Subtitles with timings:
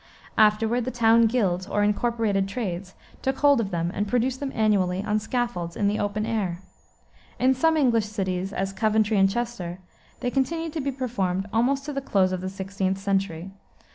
[0.39, 5.03] Afterward the town guilds, or incorporated trades, took hold of them and produced them annually
[5.03, 6.57] on scaffolds in the open air.
[7.37, 9.77] In some English cities, as Coventry and Chester,
[10.21, 13.51] they continued to be performed almost to the close of the 16th century.